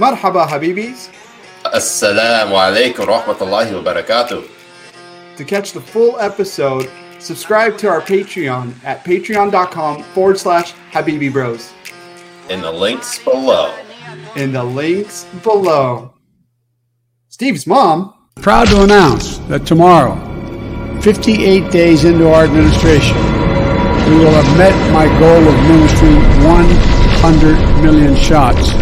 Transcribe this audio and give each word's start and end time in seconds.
Marhaba 0.00 0.48
Habibis. 0.48 1.10
Assalamu 1.62 2.56
alaikum 2.56 3.04
rahmatullahi 3.04 3.70
wa 3.74 3.92
barakatuh. 3.92 4.48
To 5.36 5.44
catch 5.44 5.72
the 5.72 5.80
full 5.80 6.18
episode, 6.18 6.90
subscribe 7.18 7.76
to 7.76 7.88
our 7.88 8.00
Patreon 8.00 8.72
at 8.82 9.04
patreon.com 9.04 10.02
forward 10.14 10.38
slash 10.38 10.72
Habibi 10.90 11.30
Bros. 11.30 11.74
In 12.48 12.62
the 12.62 12.72
links 12.72 13.22
below. 13.22 13.76
In 14.36 14.52
the 14.52 14.64
links 14.64 15.26
below. 15.42 16.14
Steve's 17.28 17.66
mom. 17.66 18.14
Proud 18.36 18.68
to 18.68 18.82
announce 18.82 19.36
that 19.52 19.66
tomorrow, 19.66 20.16
58 21.02 21.70
days 21.70 22.04
into 22.04 22.26
our 22.32 22.44
administration, 22.44 23.16
we 24.08 24.16
will 24.16 24.32
have 24.32 24.56
met 24.56 24.72
my 24.94 25.04
goal 25.20 25.42
of 25.46 25.54
administering 25.60 26.16
100 26.48 27.82
million 27.84 28.16
shots 28.16 28.72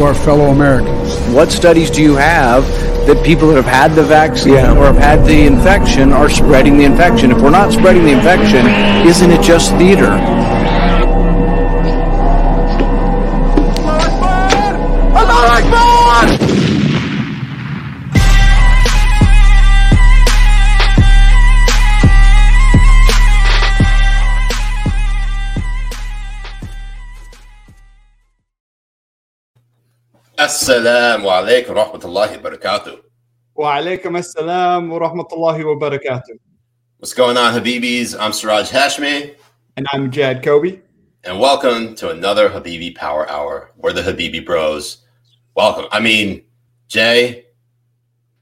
to 0.00 0.06
our 0.06 0.14
fellow 0.14 0.46
Americans. 0.46 1.14
What 1.34 1.52
studies 1.52 1.90
do 1.90 2.02
you 2.02 2.16
have 2.16 2.66
that 3.06 3.22
people 3.24 3.48
that 3.48 3.56
have 3.56 3.66
had 3.66 3.92
the 3.92 4.02
vaccine 4.02 4.54
yeah. 4.54 4.76
or 4.76 4.86
have 4.86 4.96
had 4.96 5.24
the 5.26 5.46
infection 5.46 6.12
are 6.12 6.30
spreading 6.30 6.78
the 6.78 6.84
infection? 6.84 7.30
If 7.30 7.42
we're 7.42 7.50
not 7.50 7.70
spreading 7.72 8.04
the 8.04 8.12
infection, 8.12 8.66
isn't 9.06 9.30
it 9.30 9.42
just 9.42 9.72
theater? 9.76 10.08
Assalamu 30.70 31.24
alaikum 31.24 31.74
wa 31.74 31.84
rahmatullahi 31.84 32.40
wa 32.40 32.50
barakatuh. 32.50 33.00
Wa 33.56 33.74
alaikum 33.78 34.16
assalam 34.16 34.88
wa 34.88 35.00
rahmatullahi 35.00 35.64
wa 35.66 35.88
barakatuh. 35.88 36.38
What's 36.98 37.12
going 37.12 37.36
on, 37.36 37.52
Habibis? 37.54 38.16
I'm 38.16 38.32
Siraj 38.32 38.70
Hashmi. 38.70 39.34
And 39.76 39.86
I'm 39.92 40.12
Jad 40.12 40.44
Kobe. 40.44 40.78
And 41.24 41.40
welcome 41.40 41.96
to 41.96 42.10
another 42.10 42.48
Habibi 42.48 42.94
Power 42.94 43.28
Hour. 43.28 43.72
We're 43.78 43.92
the 43.92 44.02
Habibi 44.02 44.46
Bros. 44.46 44.98
Welcome. 45.56 45.86
I 45.90 45.98
mean, 45.98 46.44
Jay, 46.86 47.46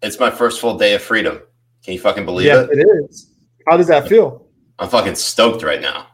it's 0.03 0.21
my 0.21 0.31
first 0.31 0.61
full 0.61 0.77
day 0.77 0.95
of 0.97 1.01
freedom. 1.01 1.41
Can 1.83 1.95
you 1.95 2.01
fucking 2.01 2.27
believe 2.27 2.49
yeah, 2.49 2.61
it? 2.65 2.71
it 2.73 2.87
is. 3.09 3.33
How 3.67 3.79
does 3.79 3.87
that 3.87 4.07
feel? 4.07 4.47
I'm 4.79 4.91
fucking 4.91 5.15
stoked 5.15 5.63
right 5.63 5.81
now. 5.81 6.09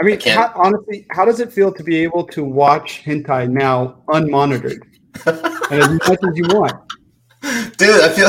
I 0.00 0.04
mean, 0.04 0.18
I 0.24 0.30
how, 0.30 0.52
honestly, 0.56 1.06
how 1.10 1.26
does 1.26 1.40
it 1.40 1.52
feel 1.52 1.70
to 1.74 1.84
be 1.84 1.96
able 1.98 2.24
to 2.28 2.42
watch 2.42 3.02
hentai 3.04 3.50
now 3.50 4.02
unmonitored? 4.08 4.80
And 5.26 5.82
as 5.82 6.08
much 6.08 6.18
as 6.28 6.36
you 6.36 6.44
want. 6.48 6.80
Dude, 7.76 8.00
I 8.00 8.08
feel 8.08 8.28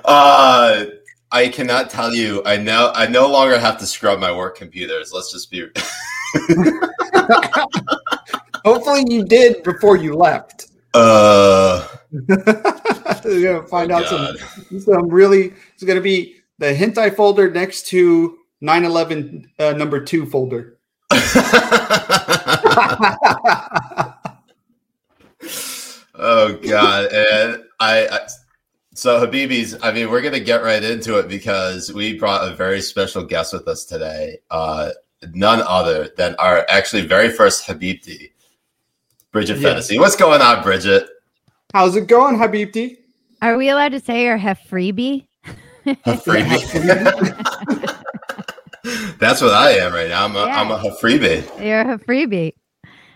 uh 0.04 0.86
I 1.30 1.48
cannot 1.48 1.90
tell 1.90 2.14
you. 2.14 2.42
I 2.46 2.56
know 2.56 2.92
I 2.94 3.06
no 3.06 3.28
longer 3.28 3.58
have 3.58 3.78
to 3.78 3.86
scrub 3.86 4.18
my 4.18 4.32
work 4.32 4.56
computers. 4.56 5.12
Let's 5.12 5.32
just 5.32 5.50
be 5.50 5.66
Hopefully 8.64 9.04
you 9.08 9.24
did 9.24 9.62
before 9.62 9.96
you 9.96 10.14
left. 10.14 10.68
Uh 10.94 11.86
You're 12.28 13.56
gonna 13.56 13.66
find 13.66 13.92
oh 13.92 13.96
out 13.96 14.10
God. 14.10 14.38
some 14.38 14.80
some 14.80 15.08
really 15.08 15.52
it's 15.74 15.84
gonna 15.84 16.00
be 16.00 16.36
the 16.58 16.74
hentai 16.74 17.14
folder 17.14 17.50
next 17.50 17.86
to 17.88 18.38
9-11 18.62 19.44
uh, 19.58 19.72
number 19.72 20.00
two 20.02 20.26
folder. 20.26 20.78
Oh 26.18 26.54
God! 26.54 27.12
And 27.12 27.64
I, 27.80 28.08
I, 28.08 28.20
so 28.94 29.24
Habibis. 29.24 29.78
I 29.82 29.92
mean, 29.92 30.10
we're 30.10 30.20
gonna 30.20 30.40
get 30.40 30.62
right 30.62 30.82
into 30.82 31.18
it 31.18 31.28
because 31.28 31.92
we 31.92 32.18
brought 32.18 32.50
a 32.50 32.54
very 32.54 32.80
special 32.80 33.24
guest 33.24 33.52
with 33.52 33.68
us 33.68 33.84
today. 33.84 34.38
Uh, 34.50 34.90
none 35.34 35.62
other 35.62 36.12
than 36.16 36.34
our 36.36 36.66
actually 36.68 37.06
very 37.06 37.30
first 37.30 37.66
Habibti, 37.66 38.32
Bridget 39.32 39.58
yes. 39.58 39.90
What's 39.96 40.16
going 40.16 40.42
on, 40.42 40.62
Bridget? 40.62 41.08
How's 41.72 41.96
it 41.96 42.08
going, 42.08 42.36
Habibti? 42.36 42.96
Are 43.40 43.56
we 43.56 43.68
allowed 43.68 43.92
to 43.92 44.00
say 44.00 44.26
or 44.26 44.36
have 44.36 44.58
freebie? 44.58 45.26
freebie. 45.86 46.68
That's 49.18 49.40
what 49.40 49.52
I 49.52 49.72
am 49.72 49.92
right 49.92 50.08
now. 50.08 50.24
I'm 50.24 50.34
a, 50.34 50.46
yeah. 50.46 50.60
I'm 50.60 50.70
a 50.70 50.78
freebie. 50.96 51.44
You're 51.64 51.92
a 51.92 51.98
freebie. 51.98 52.54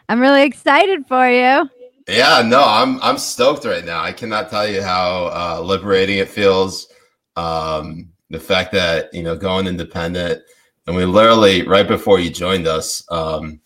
I'm 0.09 0.21
really 0.21 0.43
excited 0.43 1.07
for 1.07 1.29
you. 1.29 1.69
Yeah, 2.09 2.43
no, 2.45 2.63
I'm 2.65 3.01
I'm 3.03 3.19
stoked 3.19 3.65
right 3.65 3.85
now. 3.85 4.03
I 4.03 4.13
cannot 4.13 4.51
tell 4.51 4.67
you 4.67 4.83
how 4.83 5.27
uh, 5.33 5.61
liberating 5.63 6.19
it 6.19 6.29
feels. 6.29 6.89
Um, 7.37 8.09
the 8.31 8.41
fact 8.41 8.73
that 8.73 9.13
you 9.15 9.23
know 9.23 9.37
going 9.37 9.67
independent, 9.67 10.43
and 10.87 10.97
we 10.97 11.05
literally 11.05 11.67
right 11.67 11.87
before 11.87 12.19
you 12.19 12.31
joined 12.31 12.67
us, 12.67 13.05
um, 13.11 13.61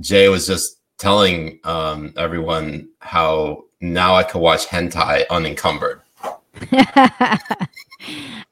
Jay 0.00 0.28
was 0.28 0.46
just 0.46 0.80
telling 0.98 1.60
um, 1.64 2.14
everyone 2.16 2.88
how 3.00 3.64
now 3.80 4.14
I 4.14 4.22
can 4.22 4.40
watch 4.40 4.66
hentai 4.66 5.24
unencumbered. 5.28 6.00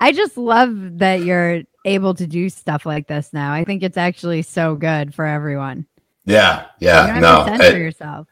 I 0.01 0.13
just 0.13 0.37
love 0.37 0.99
that 0.99 1.23
you're 1.23 1.63
able 1.87 2.13
to 2.15 2.27
do 2.27 2.51
stuff 2.51 2.85
like 2.85 3.07
this 3.07 3.33
now. 3.33 3.53
I 3.53 3.65
think 3.65 3.83
it's 3.83 3.97
actually 3.97 4.43
so 4.43 4.75
good 4.75 5.15
for 5.15 5.25
everyone. 5.25 5.87
Yeah, 6.27 6.67
yeah, 6.81 7.19
no, 7.21 7.45
censor 7.47 7.79
yourself. 7.79 8.29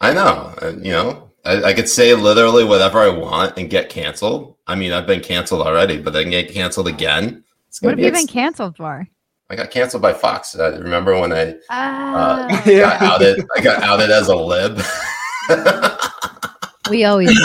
I 0.00 0.12
know. 0.12 0.54
you 0.82 0.92
know, 0.92 1.30
I, 1.44 1.64
I, 1.64 1.74
could 1.74 1.88
say 1.88 2.14
literally 2.14 2.64
whatever 2.64 2.98
I 2.98 3.08
want 3.08 3.56
and 3.56 3.70
get 3.70 3.88
canceled. 3.88 4.56
I 4.66 4.74
mean, 4.74 4.92
I've 4.92 5.06
been 5.06 5.20
canceled 5.20 5.62
already, 5.66 6.00
but 6.00 6.14
I 6.14 6.22
can 6.22 6.30
get 6.30 6.52
canceled 6.52 6.88
again. 6.88 7.44
What 7.80 7.90
have 7.90 8.00
you 8.00 8.12
been 8.12 8.26
canceled 8.26 8.76
for? 8.76 9.06
I 9.48 9.56
got 9.56 9.70
canceled 9.70 10.02
by 10.02 10.12
Fox. 10.12 10.58
I 10.58 10.68
remember 10.68 11.18
when 11.18 11.32
I 11.32 11.52
uh, 11.70 12.48
uh, 12.48 12.64
got 12.64 13.02
outed. 13.02 13.46
I 13.56 13.60
got 13.60 13.82
outed 13.82 14.10
as 14.10 14.28
a 14.28 14.34
lib. 14.34 14.82
we 16.90 17.04
always. 17.04 17.38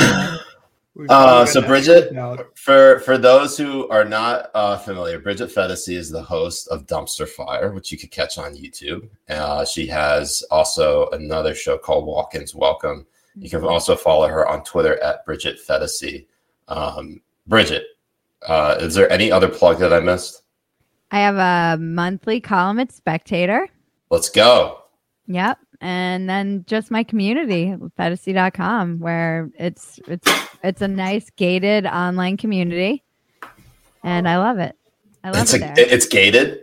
Uh, 1.09 1.45
so 1.45 1.61
Bridget, 1.61 2.13
for 2.55 2.99
for 2.99 3.17
those 3.17 3.57
who 3.57 3.87
are 3.89 4.03
not 4.03 4.51
uh, 4.53 4.77
familiar, 4.77 5.19
Bridget 5.19 5.49
Phetasy 5.49 5.95
is 5.95 6.09
the 6.09 6.21
host 6.21 6.67
of 6.67 6.85
Dumpster 6.85 7.27
Fire, 7.27 7.71
which 7.71 7.91
you 7.91 7.97
could 7.97 8.11
catch 8.11 8.37
on 8.37 8.55
YouTube. 8.55 9.09
Uh, 9.29 9.63
she 9.63 9.87
has 9.87 10.43
also 10.51 11.09
another 11.11 11.55
show 11.55 11.77
called 11.77 12.05
Walk-ins 12.05 12.53
Welcome. 12.53 13.05
You 13.35 13.49
can 13.49 13.63
also 13.63 13.95
follow 13.95 14.27
her 14.27 14.45
on 14.47 14.63
Twitter 14.65 15.01
at 15.01 15.25
Bridget 15.25 15.59
Phetasy. 15.65 16.25
Um, 16.67 17.21
Bridget, 17.47 17.85
uh, 18.45 18.75
is 18.81 18.93
there 18.93 19.09
any 19.11 19.31
other 19.31 19.47
plug 19.47 19.79
that 19.79 19.93
I 19.93 20.01
missed? 20.01 20.43
I 21.11 21.19
have 21.19 21.37
a 21.37 21.81
monthly 21.81 22.41
column 22.41 22.79
at 22.79 22.91
Spectator. 22.91 23.69
Let's 24.09 24.29
go. 24.29 24.83
Yep 25.27 25.57
and 25.81 26.29
then 26.29 26.63
just 26.67 26.91
my 26.91 27.03
community 27.03 27.75
phetasy.com 27.99 28.99
where 28.99 29.49
it's 29.57 29.99
it's 30.07 30.31
it's 30.63 30.81
a 30.81 30.87
nice 30.87 31.29
gated 31.31 31.85
online 31.87 32.37
community 32.37 33.03
and 34.03 34.29
i 34.29 34.37
love 34.37 34.59
it. 34.59 34.77
I 35.23 35.31
love 35.31 35.41
it's 35.41 35.53
it 35.53 35.61
a, 35.61 35.93
it's 35.93 36.07
gated? 36.07 36.59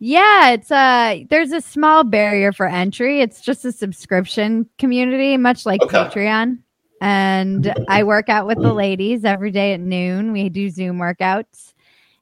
Yeah 0.00 0.50
it's 0.50 0.70
a 0.70 1.26
there's 1.30 1.52
a 1.52 1.60
small 1.60 2.04
barrier 2.04 2.52
for 2.52 2.66
entry. 2.66 3.20
It's 3.20 3.40
just 3.40 3.64
a 3.64 3.72
subscription 3.72 4.68
community 4.78 5.36
much 5.36 5.64
like 5.64 5.82
okay. 5.82 5.96
patreon. 5.96 6.58
And 7.00 7.74
i 7.88 8.04
work 8.04 8.28
out 8.28 8.46
with 8.46 8.58
the 8.58 8.74
ladies 8.74 9.24
every 9.24 9.50
day 9.50 9.72
at 9.72 9.80
noon. 9.80 10.32
We 10.32 10.48
do 10.48 10.68
zoom 10.70 10.98
workouts 10.98 11.69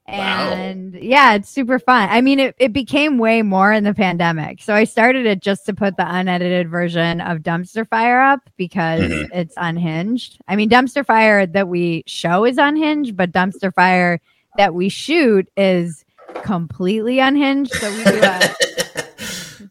and 0.09 0.93
wow. 0.93 0.99
yeah, 1.01 1.33
it's 1.35 1.49
super 1.49 1.79
fun. 1.79 2.09
I 2.09 2.21
mean, 2.21 2.39
it, 2.39 2.55
it 2.59 2.73
became 2.73 3.17
way 3.17 3.41
more 3.41 3.71
in 3.71 3.83
the 3.83 3.93
pandemic. 3.93 4.61
So 4.61 4.73
I 4.73 4.83
started 4.83 5.25
it 5.25 5.41
just 5.41 5.65
to 5.67 5.73
put 5.73 5.97
the 5.97 6.05
unedited 6.07 6.69
version 6.69 7.21
of 7.21 7.39
Dumpster 7.39 7.87
Fire 7.87 8.21
up 8.21 8.41
because 8.57 9.01
mm-hmm. 9.01 9.31
it's 9.33 9.53
unhinged. 9.57 10.39
I 10.47 10.55
mean, 10.55 10.69
Dumpster 10.69 11.05
Fire 11.05 11.45
that 11.45 11.67
we 11.67 12.03
show 12.07 12.45
is 12.45 12.57
unhinged, 12.57 13.15
but 13.15 13.31
Dumpster 13.31 13.73
Fire 13.73 14.19
that 14.57 14.73
we 14.73 14.89
shoot 14.89 15.47
is 15.55 16.05
completely 16.43 17.19
unhinged. 17.19 17.71
So 17.73 17.89
we 17.91 18.03
do 18.03 18.19
a 18.23 18.55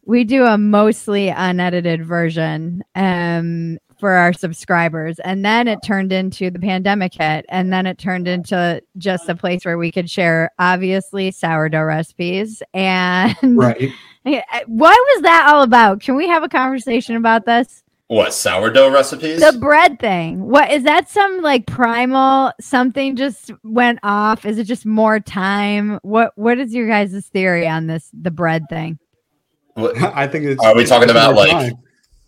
we 0.07 0.25
do 0.25 0.45
a 0.45 0.57
mostly 0.57 1.29
unedited 1.29 2.05
version. 2.05 2.85
Um 2.95 3.79
for 3.99 4.13
our 4.13 4.33
subscribers. 4.33 5.19
And 5.21 5.45
then 5.45 5.69
it 5.69 5.81
turned 5.85 6.13
into 6.13 6.51
the 6.51 6.59
pandemic 6.59 7.15
hit. 7.15 7.45
And 7.49 7.73
then 7.73 7.87
it 7.87 7.99
turned 7.99 8.29
into 8.29 8.83
just 8.97 9.29
a 9.29 9.35
place 9.35 9.65
where 9.65 9.79
we 9.79 9.91
could 9.91 10.11
share, 10.11 10.51
obviously, 10.59 11.31
sourdough 11.31 11.83
recipes. 11.83 12.63
And 12.75 13.37
right. 13.43 13.91
what 14.25 14.97
was 14.97 15.23
that 15.23 15.51
all 15.53 15.63
about? 15.63 16.01
Can 16.01 16.17
we 16.17 16.29
have 16.29 16.43
a 16.43 16.49
conversation 16.49 17.17
about 17.17 17.45
this? 17.45 17.83
What 18.07 18.33
sourdough 18.33 18.91
recipes? 18.91 19.41
The 19.41 19.59
bread 19.59 20.01
thing. 20.01 20.49
What 20.49 20.71
is 20.71 20.85
that? 20.85 21.11
Some 21.11 21.43
like 21.43 21.67
primal 21.67 22.53
something 22.59 23.17
just 23.17 23.51
went 23.63 23.99
off? 24.03 24.47
Is 24.47 24.57
it 24.57 24.65
just 24.65 24.87
more 24.87 25.21
time? 25.21 25.99
What 26.03 26.33
What 26.37 26.59
is 26.59 26.73
your 26.73 26.89
guys' 26.89 27.27
theory 27.27 27.69
on 27.69 27.87
this? 27.87 28.09
The 28.19 28.31
bread 28.31 28.65
thing. 28.71 28.99
What, 29.75 29.95
I 30.03 30.27
think 30.27 30.47
it's. 30.47 30.65
Are 30.65 30.75
we 30.75 30.87
talking 30.87 31.11
about 31.11 31.35
like? 31.35 31.51
Time 31.51 31.79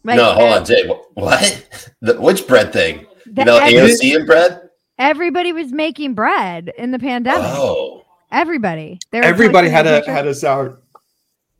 Like, 0.02 0.16
no, 0.16 0.32
hold 0.32 0.52
on, 0.52 0.64
Jay. 0.64 0.86
What? 1.14 1.66
The, 2.02 2.18
which 2.18 2.48
bread 2.48 2.72
thing? 2.72 3.06
The, 3.26 3.44
the 3.44 3.50
AOC 3.50 4.16
and 4.16 4.26
bread? 4.26 4.70
Everybody 4.98 5.52
was 5.52 5.70
making 5.70 6.14
bread 6.14 6.72
in 6.78 6.92
the 6.92 6.98
pandemic. 6.98 7.42
Oh, 7.44 8.06
everybody. 8.32 8.98
Everybody 9.12 9.68
had 9.68 9.86
a 9.86 10.02
had 10.10 10.26
a 10.26 10.34
sour. 10.34 10.80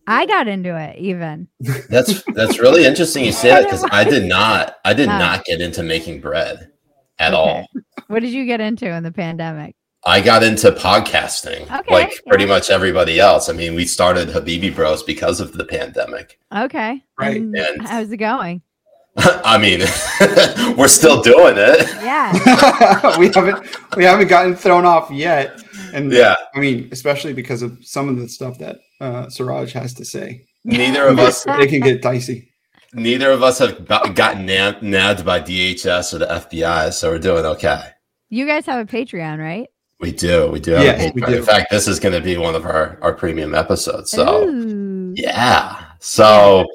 I 0.06 0.26
got 0.26 0.48
into 0.48 0.76
it 0.76 0.98
even. 0.98 1.46
That's 1.88 2.22
that's 2.34 2.58
really 2.58 2.84
interesting 2.84 3.25
you 3.25 3.32
say 3.32 3.50
that 3.50 3.64
because 3.64 3.84
I 3.92 4.04
did 4.04 4.25
not. 4.28 4.76
I 4.84 4.93
did 4.93 5.08
not 5.08 5.44
get 5.44 5.60
into 5.60 5.82
making 5.82 6.20
bread 6.20 6.72
at 7.19 7.32
okay. 7.32 7.36
all. 7.36 7.66
What 8.08 8.20
did 8.20 8.32
you 8.32 8.44
get 8.44 8.60
into 8.60 8.90
in 8.90 9.02
the 9.02 9.12
pandemic? 9.12 9.76
I 10.05 10.20
got 10.23 10.43
into 10.43 10.70
podcasting 10.70 11.62
okay, 11.62 11.93
like 11.93 12.11
yeah. 12.11 12.19
pretty 12.29 12.47
much 12.47 12.70
everybody 12.70 13.20
else. 13.20 13.49
I 13.49 13.52
mean, 13.52 13.75
we 13.75 13.85
started 13.85 14.29
Habibi 14.29 14.75
Bros 14.75 15.02
because 15.02 15.41
of 15.41 15.52
the 15.52 15.64
pandemic. 15.64 16.38
Okay. 16.55 17.05
Right. 17.19 17.37
And 17.37 17.55
and 17.55 17.87
how's 17.87 18.11
it 18.11 18.17
going? 18.17 18.62
I 19.17 19.58
mean, 19.58 19.81
we're 20.76 20.88
still 20.88 21.20
doing 21.20 21.55
it. 21.58 21.88
Yeah. 22.02 22.32
we 23.19 23.31
haven't 23.35 23.97
we 23.97 24.05
haven't 24.05 24.29
gotten 24.29 24.56
thrown 24.56 24.87
off 24.87 25.11
yet. 25.11 25.62
And 25.93 26.11
yeah, 26.12 26.37
I 26.55 26.61
mean, 26.61 26.88
especially 26.93 27.35
because 27.35 27.62
of 27.62 27.76
some 27.85 28.08
of 28.08 28.17
the 28.19 28.29
stuff 28.29 28.58
that 28.58 28.79
uh, 29.00 29.29
Siraj 29.29 29.73
has 29.73 29.93
to 29.94 30.05
say. 30.05 30.46
Neither 30.64 31.08
of 31.08 31.19
us 31.19 31.44
they 31.44 31.67
can 31.67 31.81
get 31.81 32.03
dicey. 32.03 32.50
Neither 32.93 33.31
of 33.31 33.43
us 33.43 33.58
have 33.58 33.87
gotten 33.87 34.46
nabbed 34.46 35.25
by 35.25 35.41
DHS 35.41 36.14
or 36.14 36.19
the 36.19 36.26
FBI, 36.26 36.93
so 36.93 37.11
we're 37.11 37.19
doing 37.19 37.44
okay. 37.44 37.82
You 38.31 38.46
guys 38.46 38.67
have 38.67 38.87
a 38.87 38.91
Patreon, 38.91 39.38
right? 39.38 39.69
We 40.00 40.12
do. 40.12 40.50
We 40.50 40.61
do. 40.61 40.73
Yeah, 40.73 41.11
we 41.14 41.20
do. 41.20 41.37
In 41.37 41.43
fact, 41.43 41.70
this 41.70 41.87
is 41.87 42.00
going 42.00 42.14
to 42.14 42.20
be 42.20 42.37
one 42.38 42.55
of 42.55 42.64
our, 42.64 42.99
our 43.02 43.12
premium 43.12 43.55
episodes. 43.55 44.11
So, 44.11 44.49
Ooh. 44.49 45.12
yeah. 45.14 45.85
So, 45.99 46.67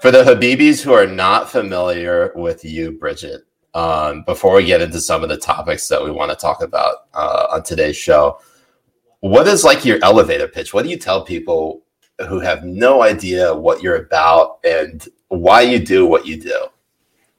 for 0.00 0.12
the 0.12 0.22
Habibis 0.22 0.80
who 0.80 0.92
are 0.92 1.06
not 1.06 1.50
familiar 1.50 2.32
with 2.36 2.64
you, 2.64 2.92
Bridget, 2.92 3.42
um, 3.74 4.22
before 4.22 4.54
we 4.54 4.64
get 4.64 4.80
into 4.80 5.00
some 5.00 5.24
of 5.24 5.28
the 5.28 5.36
topics 5.36 5.88
that 5.88 6.02
we 6.02 6.12
want 6.12 6.30
to 6.30 6.36
talk 6.36 6.62
about 6.62 7.08
uh, 7.14 7.48
on 7.50 7.64
today's 7.64 7.96
show, 7.96 8.38
what 9.20 9.48
is 9.48 9.64
like 9.64 9.84
your 9.84 9.98
elevator 10.04 10.46
pitch? 10.46 10.72
What 10.72 10.84
do 10.84 10.90
you 10.90 10.98
tell 10.98 11.24
people 11.24 11.82
who 12.28 12.38
have 12.38 12.64
no 12.64 13.02
idea 13.02 13.54
what 13.54 13.82
you're 13.82 13.96
about 13.96 14.58
and 14.64 15.06
why 15.28 15.62
you 15.62 15.80
do 15.80 16.06
what 16.06 16.26
you 16.26 16.40
do? 16.40 16.66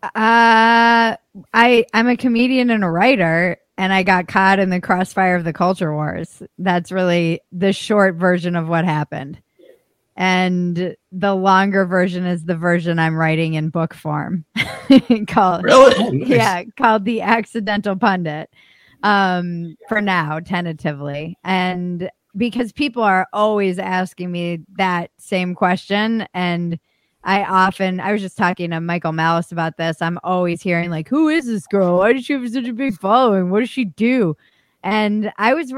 Uh, 0.04 1.16
I 1.54 1.86
I'm 1.94 2.08
a 2.08 2.16
comedian 2.16 2.70
and 2.70 2.84
a 2.84 2.90
writer, 2.90 3.58
and 3.80 3.94
I 3.94 4.04
got 4.04 4.28
caught 4.28 4.60
in 4.60 4.72
the 4.72 4.82
crossfire 4.82 5.38
of 5.38 5.46
the 5.46 5.54
culture 5.54 5.94
wars. 5.94 6.44
That's 6.58 6.92
really 6.92 7.40
the 7.54 7.72
short 7.72 8.16
version 8.16 8.58
of 8.58 8.68
what 8.68 8.84
happened. 8.84 9.42
And 10.18 10.98
the 11.14 11.34
longer 11.34 11.86
version 11.86 12.26
is 12.26 12.44
the 12.44 12.58
version 12.58 13.00
I'm 13.00 13.16
writing 13.16 13.54
in 13.54 13.70
book 13.70 13.94
form. 13.94 14.44
called 15.30 15.64
Really? 15.64 16.24
Yeah, 16.28 16.64
called 16.76 17.06
The 17.06 17.22
Accidental 17.22 17.96
Pundit. 17.96 18.50
Um, 19.02 19.78
for 19.88 20.02
now, 20.02 20.42
tentatively. 20.42 21.38
And 21.46 22.10
because 22.36 22.74
people 22.74 23.02
are 23.02 23.28
always 23.32 23.80
asking 23.80 24.30
me 24.30 24.60
that 24.78 25.10
same 25.18 25.56
question 25.56 26.28
and 26.34 26.78
I 27.24 27.44
often, 27.44 28.00
I 28.00 28.12
was 28.14 28.22
just 28.22 28.38
talking 28.38 28.70
to 28.72 28.80
Michael 28.80 29.12
Malice 29.12 29.52
about 29.52 29.78
this. 29.78 30.02
I'm 30.02 30.20
always 30.24 30.62
hearing, 30.62 30.90
like, 30.90 31.10
who 31.10 31.28
is 31.28 31.46
this 31.46 31.68
girl? 31.68 31.98
Why 31.98 32.14
does 32.14 32.26
she 32.26 32.34
have 32.34 32.50
such 32.50 32.66
a 32.66 32.74
big 32.74 32.96
following? 32.98 33.50
What 33.50 33.60
does 33.60 33.70
she 33.70 33.86
do? 33.86 34.38
And 34.84 35.32
I 35.38 35.54
was, 35.54 35.74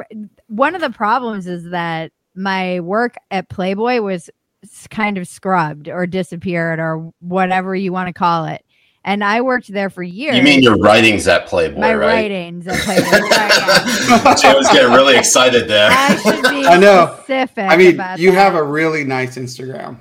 one 0.47 0.75
of 0.75 0.81
the 0.81 0.91
problems 0.91 1.47
is 1.47 1.71
that 1.71 2.11
my 2.35 2.79
work 2.81 3.15
at 3.31 3.49
Playboy 3.49 4.01
was 4.01 4.29
kind 4.91 5.17
of 5.17 5.27
scrubbed 5.27 5.89
or 5.89 6.05
disappeared 6.05 6.79
or 6.79 7.11
whatever 7.19 7.75
you 7.75 7.91
want 7.91 8.07
to 8.07 8.13
call 8.13 8.45
it. 8.45 8.63
And 9.03 9.23
I 9.23 9.41
worked 9.41 9.67
there 9.73 9.89
for 9.89 10.03
years. 10.03 10.37
You 10.37 10.43
mean 10.43 10.61
your 10.61 10.77
writings 10.77 11.27
at 11.27 11.47
Playboy, 11.47 11.79
My 11.79 11.95
right? 11.95 12.29
writings 12.31 12.67
at 12.67 12.75
Playboy. 12.81 13.27
Sorry, 14.35 14.35
Jay 14.53 14.53
was 14.55 14.67
getting 14.67 14.91
really 14.91 15.17
excited 15.17 15.67
there. 15.67 15.89
I, 15.91 16.65
I 16.67 16.77
know. 16.77 17.17
I 17.57 17.77
mean, 17.77 17.93
you 18.19 18.31
that. 18.31 18.37
have 18.37 18.53
a 18.53 18.61
really 18.63 19.03
nice 19.03 19.37
Instagram. 19.37 19.97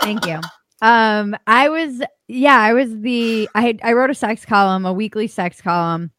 Thank 0.00 0.26
you. 0.26 0.40
Um, 0.80 1.36
I 1.46 1.68
was 1.68 2.02
yeah, 2.28 2.58
I 2.58 2.72
was 2.72 2.98
the 3.00 3.48
I 3.54 3.78
I 3.82 3.92
wrote 3.92 4.10
a 4.10 4.14
sex 4.14 4.44
column, 4.44 4.84
a 4.84 4.92
weekly 4.92 5.26
sex 5.26 5.60
column 5.60 6.10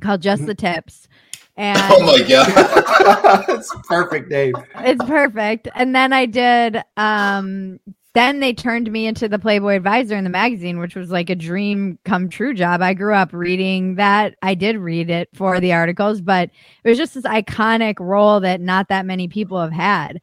called 0.00 0.22
Just 0.22 0.46
the 0.46 0.54
Tips. 0.54 1.08
And 1.56 1.78
oh 1.92 2.06
my 2.06 2.26
god, 2.26 3.44
it's 3.48 3.74
perfect, 3.88 4.30
Dave. 4.30 4.54
It's 4.76 5.04
perfect. 5.04 5.68
And 5.74 5.94
then 5.94 6.12
I 6.12 6.26
did. 6.26 6.82
Um, 6.96 7.78
then 8.14 8.40
they 8.40 8.52
turned 8.52 8.92
me 8.92 9.06
into 9.06 9.26
the 9.26 9.38
Playboy 9.38 9.76
Advisor 9.76 10.16
in 10.16 10.24
the 10.24 10.30
magazine, 10.30 10.78
which 10.78 10.94
was 10.94 11.10
like 11.10 11.30
a 11.30 11.34
dream 11.34 11.98
come 12.04 12.28
true 12.28 12.52
job. 12.52 12.82
I 12.82 12.92
grew 12.94 13.14
up 13.14 13.32
reading 13.32 13.94
that. 13.94 14.34
I 14.42 14.54
did 14.54 14.76
read 14.76 15.08
it 15.08 15.30
for 15.34 15.60
the 15.60 15.72
articles, 15.72 16.20
but 16.20 16.50
it 16.84 16.88
was 16.88 16.98
just 16.98 17.14
this 17.14 17.24
iconic 17.24 17.98
role 17.98 18.40
that 18.40 18.60
not 18.60 18.88
that 18.88 19.06
many 19.06 19.28
people 19.28 19.60
have 19.60 19.72
had. 19.72 20.20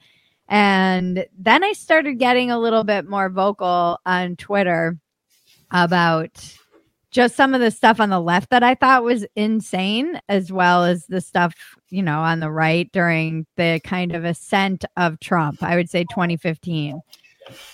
And 0.50 1.26
then 1.38 1.64
I 1.64 1.74
started 1.74 2.16
getting 2.16 2.50
a 2.50 2.60
little 2.60 2.84
bit 2.84 3.08
more 3.08 3.30
vocal 3.30 4.00
on 4.06 4.36
Twitter 4.36 4.98
about 5.72 6.58
just 7.12 7.36
some 7.36 7.54
of 7.54 7.62
the 7.62 7.72
stuff 7.72 8.00
on 8.00 8.10
the 8.10 8.20
left 8.20 8.50
that 8.50 8.64
I 8.64 8.76
thought 8.76 9.04
was 9.04 9.26
insane, 9.36 10.20
as 10.28 10.52
well 10.52 10.84
as 10.84 11.06
the 11.06 11.22
stuff, 11.22 11.56
you 11.90 12.02
know, 12.02 12.20
on 12.20 12.40
the 12.40 12.52
right 12.52 12.92
during 12.92 13.46
the 13.58 13.80
kind 13.84 14.16
of 14.16 14.26
ascent 14.26 14.86
of 14.98 15.20
Trump. 15.20 15.64
I 15.64 15.76
would 15.76 15.90
say 15.90 16.04
2015. 16.06 17.00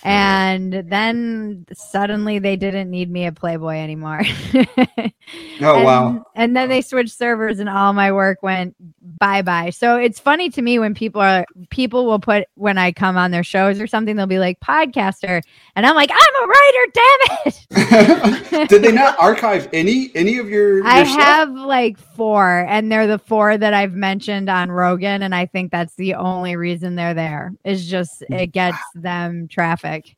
And 0.02 0.72
then 0.88 1.66
suddenly 1.72 2.38
they 2.38 2.56
didn't 2.56 2.90
need 2.90 3.10
me 3.10 3.24
at 3.24 3.34
Playboy 3.34 3.76
anymore. 3.76 4.22
oh, 4.54 4.64
and, 4.98 5.84
wow. 5.84 6.26
And 6.34 6.56
then 6.56 6.68
they 6.68 6.82
switched 6.82 7.16
servers 7.16 7.58
and 7.58 7.68
all 7.68 7.92
my 7.92 8.12
work 8.12 8.42
went 8.42 8.74
bye 9.18 9.42
bye. 9.42 9.70
So 9.70 9.96
it's 9.96 10.18
funny 10.18 10.50
to 10.50 10.62
me 10.62 10.78
when 10.78 10.94
people 10.94 11.20
are, 11.20 11.46
people 11.70 12.06
will 12.06 12.18
put, 12.18 12.46
when 12.54 12.78
I 12.78 12.92
come 12.92 13.16
on 13.16 13.30
their 13.30 13.44
shows 13.44 13.80
or 13.80 13.86
something, 13.86 14.16
they'll 14.16 14.26
be 14.26 14.38
like, 14.38 14.60
podcaster. 14.60 15.42
And 15.74 15.86
I'm 15.86 15.94
like, 15.94 16.10
I'm 16.12 16.44
a 16.44 16.46
writer, 16.46 16.92
damn 16.94 17.42
it. 17.46 18.68
Did 18.68 18.82
they 18.82 18.92
not 18.92 19.18
archive 19.18 19.68
any, 19.72 20.10
any 20.14 20.38
of 20.38 20.48
your, 20.48 20.78
your 20.78 20.86
I 20.86 21.04
stuff? 21.04 21.18
have 21.18 21.50
like 21.50 21.98
four, 21.98 22.66
and 22.68 22.90
they're 22.90 23.06
the 23.06 23.18
four 23.18 23.56
that 23.56 23.74
I've 23.74 23.94
mentioned 23.94 24.48
on 24.48 24.70
Rogan. 24.70 25.22
And 25.22 25.34
I 25.34 25.46
think 25.46 25.70
that's 25.70 25.94
the 25.94 26.14
only 26.14 26.56
reason 26.56 26.96
they're 26.96 27.14
there 27.14 27.52
is 27.64 27.88
just, 27.88 28.22
it 28.30 28.48
gets 28.48 28.78
them 28.94 29.48
trapped 29.48 29.65
traffic. 29.66 30.16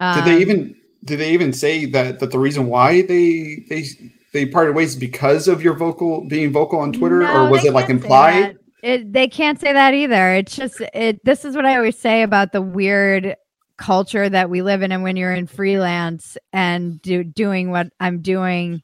Um, 0.00 0.16
did 0.16 0.24
they 0.24 0.36
um, 0.36 0.40
even 0.40 0.76
did 1.04 1.20
they 1.20 1.32
even 1.32 1.52
say 1.52 1.86
that 1.86 2.20
that 2.20 2.30
the 2.30 2.38
reason 2.38 2.66
why 2.66 3.02
they 3.02 3.64
they 3.68 3.84
they 4.32 4.46
parted 4.46 4.74
ways 4.74 4.90
is 4.90 4.96
because 4.96 5.48
of 5.48 5.62
your 5.62 5.74
vocal 5.74 6.26
being 6.28 6.52
vocal 6.52 6.78
on 6.78 6.92
Twitter, 6.92 7.20
no, 7.20 7.46
or 7.46 7.50
was 7.50 7.64
it 7.64 7.72
like 7.72 7.90
implied? 7.90 8.56
It, 8.82 9.12
they 9.12 9.28
can't 9.28 9.60
say 9.60 9.72
that 9.72 9.94
either. 9.94 10.34
It's 10.34 10.56
just 10.56 10.80
it. 10.92 11.24
This 11.24 11.44
is 11.44 11.54
what 11.54 11.66
I 11.66 11.76
always 11.76 11.98
say 11.98 12.22
about 12.22 12.52
the 12.52 12.62
weird 12.62 13.36
culture 13.76 14.28
that 14.28 14.50
we 14.50 14.62
live 14.62 14.82
in, 14.82 14.92
and 14.92 15.02
when 15.02 15.16
you're 15.16 15.34
in 15.34 15.46
freelance 15.46 16.36
and 16.52 17.00
do, 17.02 17.22
doing 17.24 17.70
what 17.70 17.88
I'm 18.00 18.20
doing, 18.22 18.82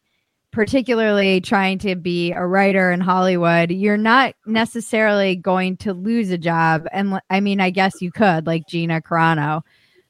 particularly 0.53 1.41
trying 1.41 1.79
to 1.81 1.97
be 1.97 2.33
a 2.33 2.47
writer 2.47 2.91
in 2.93 3.01
Hollywood, 3.01 3.71
you're 3.71 3.97
not 3.97 4.35
necessarily 4.47 5.37
going 5.37 5.77
to 5.79 5.93
lose 5.93 6.31
a 6.31 6.39
job. 6.39 6.87
And 6.93 7.21
I 7.29 7.41
mean, 7.41 7.61
I 7.61 7.71
guess 7.71 8.01
you 8.01 8.13
could, 8.13 8.47
like 8.47 8.69
Gina 8.69 9.01
Carano, 9.01 9.63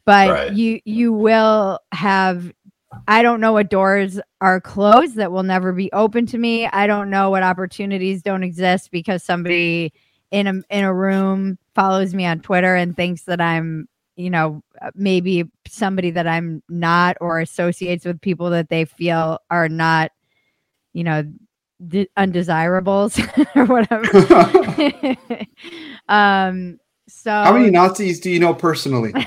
but 0.09 0.31
right. 0.31 0.53
you 0.55 0.81
you 0.87 1.13
will 1.13 1.81
have 1.93 2.51
I 3.07 3.21
don't 3.21 3.43
know 3.43 3.53
what 3.53 3.69
doors 3.69 4.19
are 4.41 4.59
closed 4.59 5.17
that 5.17 5.31
will 5.31 5.43
never 5.43 5.71
be 5.71 5.93
open 5.93 6.25
to 6.29 6.39
me. 6.39 6.67
I 6.67 6.87
don't 6.87 7.11
know 7.11 7.29
what 7.29 7.43
opportunities 7.43 8.23
don't 8.23 8.43
exist 8.43 8.91
because 8.91 9.23
somebody 9.23 9.93
in 10.31 10.47
a 10.47 10.55
in 10.71 10.85
a 10.85 10.95
room 10.95 11.59
follows 11.75 12.15
me 12.15 12.25
on 12.25 12.41
Twitter 12.41 12.75
and 12.75 12.97
thinks 12.97 13.25
that 13.25 13.39
I'm, 13.39 13.87
you 14.17 14.31
know, 14.31 14.63
maybe 14.95 15.45
somebody 15.67 16.11
that 16.13 16.27
I'm 16.27 16.63
not 16.71 17.19
or 17.21 17.41
associates 17.41 18.07
with 18.07 18.19
people 18.19 18.49
that 18.49 18.71
they 18.71 18.87
feel 18.87 19.41
are 19.51 19.69
not, 19.69 20.11
you 20.95 21.05
know, 21.05 21.23
undesirables 22.17 23.21
or 23.55 23.67
whatever. 23.67 24.07
um 26.09 26.79
so 27.09 27.31
how 27.31 27.53
many 27.53 27.71
Nazis 27.71 28.21
do 28.21 28.31
you 28.31 28.39
know 28.39 28.55
personally? 28.55 29.13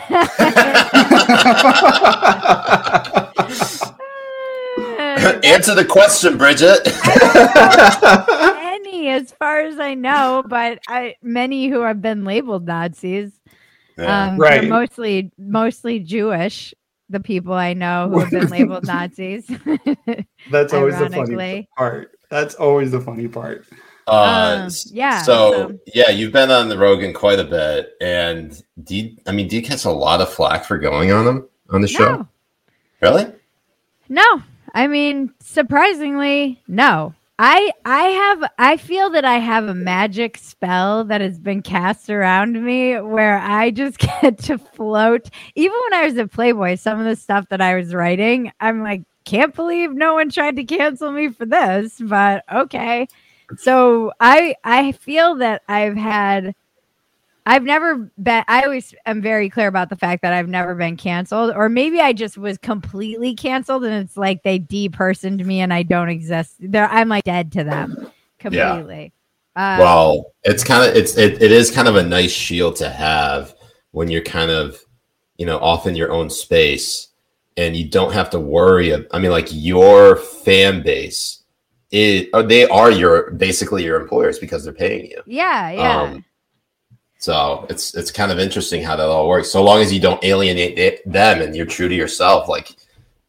Answer 5.44 5.76
the 5.76 5.86
question, 5.86 6.38
Bridget. 6.38 6.80
Any, 8.64 9.10
as 9.10 9.32
far 9.32 9.62
as 9.62 9.80
I 9.80 9.94
know, 9.94 10.44
but 10.48 10.80
I 10.88 11.16
many 11.22 11.68
who 11.70 11.82
have 11.82 12.02
been 12.02 12.24
labeled 12.24 12.66
Nazis. 12.66 13.32
Yeah. 13.98 14.30
Um, 14.30 14.38
right. 14.38 14.68
Mostly, 14.68 15.32
mostly 15.38 16.00
Jewish. 16.00 16.74
The 17.10 17.20
people 17.20 17.52
I 17.54 17.74
know 17.74 18.08
who 18.10 18.20
have 18.20 18.32
been 18.32 18.48
labeled 18.48 18.86
Nazis. 18.88 19.46
That's 20.50 20.74
always 20.74 20.98
the 20.98 21.10
funny 21.10 21.68
part. 21.78 22.18
That's 22.30 22.56
always 22.56 22.92
the 22.92 23.02
funny 23.02 23.28
part. 23.28 23.66
Uh, 24.08 24.64
um, 24.64 24.72
yeah. 24.88 25.22
So, 25.22 25.52
so, 25.52 25.80
yeah, 25.94 26.10
you've 26.10 26.34
been 26.34 26.52
on 26.52 26.70
the 26.70 26.78
Rogan 26.78 27.14
quite 27.14 27.40
a 27.40 27.44
bit, 27.44 27.94
and 28.02 28.62
you, 28.88 29.16
I 29.28 29.32
mean, 29.32 29.50
you 29.50 29.62
catch 29.62 29.86
a 29.86 29.92
lot 29.92 30.22
of 30.22 30.32
flack 30.34 30.66
for 30.66 30.78
going 30.78 31.12
on 31.12 31.26
them? 31.26 31.48
on 31.72 31.82
the 31.82 31.88
show? 31.88 32.18
No. 32.18 32.28
Really? 33.02 33.32
No. 34.10 34.44
I 34.74 34.88
mean, 34.88 35.34
surprisingly, 35.40 36.62
no. 36.68 37.14
I 37.40 37.72
I 37.86 38.04
have 38.04 38.52
I 38.60 38.78
feel 38.78 39.10
that 39.12 39.26
I 39.26 39.40
have 39.40 39.66
a 39.66 39.74
magic 39.74 40.38
spell 40.38 41.04
that 41.06 41.22
has 41.22 41.40
been 41.40 41.64
cast 41.64 42.10
around 42.10 42.64
me 42.64 43.00
where 43.00 43.40
I 43.40 43.72
just 43.72 43.98
get 44.22 44.38
to 44.44 44.60
float. 44.60 45.30
Even 45.56 45.76
when 45.86 45.94
I 46.02 46.06
was 46.06 46.18
at 46.18 46.32
Playboy, 46.32 46.76
some 46.76 47.00
of 47.00 47.06
the 47.06 47.16
stuff 47.16 47.50
that 47.50 47.60
I 47.60 47.76
was 47.76 47.96
writing, 47.96 48.52
I'm 48.60 48.84
like, 48.84 49.02
can't 49.26 49.56
believe 49.56 49.92
no 49.92 50.14
one 50.14 50.30
tried 50.30 50.56
to 50.58 50.64
cancel 50.64 51.12
me 51.12 51.30
for 51.30 51.46
this, 51.46 52.00
but 52.00 52.44
okay. 52.54 53.08
So 53.58 54.12
I 54.20 54.56
I 54.64 54.92
feel 54.94 55.36
that 55.36 55.62
I've 55.68 55.96
had 55.96 56.56
I've 57.46 57.64
never 57.64 58.12
been 58.22 58.44
I 58.48 58.64
always 58.64 58.94
am 59.06 59.22
very 59.22 59.50
clear 59.50 59.68
about 59.68 59.90
the 59.90 59.96
fact 59.96 60.22
that 60.22 60.34
I've 60.34 60.50
never 60.50 60.76
been 60.76 60.98
canceled 60.98 61.54
or 61.56 61.70
maybe 61.70 62.00
I 62.00 62.14
just 62.14 62.38
was 62.38 62.58
completely 62.58 63.36
canceled 63.36 63.84
and 63.84 64.04
it's 64.04 64.18
like 64.18 64.44
they 64.44 64.60
depersoned 64.60 65.44
me 65.44 65.62
and 65.62 65.74
I 65.74 65.84
don't 65.84 66.10
exist. 66.10 66.56
They're, 66.60 66.90
I'm 66.90 67.10
like 67.10 67.24
dead 67.24 67.52
to 67.54 67.64
them 67.64 68.12
completely. 68.40 69.14
Yeah. 69.56 69.74
Um, 69.74 69.80
well, 69.80 70.34
it's 70.44 70.64
kind 70.64 70.90
of 70.90 70.96
it's 70.96 71.18
it, 71.18 71.42
it 71.42 71.52
is 71.52 71.72
kind 71.72 71.88
of 71.88 71.96
a 71.96 72.04
nice 72.04 72.32
shield 72.32 72.78
to 72.78 72.90
have 72.90 73.56
when 73.92 74.10
you're 74.10 74.22
kind 74.22 74.52
of 74.52 74.80
you 75.38 75.46
know 75.46 75.58
off 75.60 75.88
in 75.88 75.96
your 75.96 76.12
own 76.12 76.30
space 76.30 77.10
and 77.58 77.76
you 77.76 77.90
don't 77.90 78.14
have 78.14 78.30
to 78.32 78.40
worry. 78.40 78.94
I 78.94 79.20
mean, 79.20 79.32
like 79.32 79.50
your 79.52 80.16
fan 80.16 80.84
base 80.84 81.41
is 81.92 82.28
they 82.48 82.68
are 82.68 82.92
your 82.92 83.32
basically 83.32 83.84
your 83.84 84.00
employers 84.00 84.40
because 84.40 84.64
they're 84.64 84.74
paying 84.74 85.10
you. 85.12 85.22
Yeah, 85.26 85.72
yeah. 85.72 86.02
Um, 86.02 86.26
so 87.18 87.68
it's 87.70 87.94
it's 87.94 88.12
kind 88.12 88.32
of 88.32 88.40
interesting 88.40 88.82
how 88.82 88.96
that 88.96 89.06
all 89.06 89.28
works. 89.28 89.52
So 89.52 89.64
long 89.64 89.82
as 89.82 89.94
you 89.94 90.00
don't 90.00 90.24
alienate 90.24 91.02
them 91.06 91.42
and 91.42 91.56
you're 91.56 91.66
true 91.66 91.88
to 91.88 91.96
yourself, 91.96 92.48
like 92.48 92.76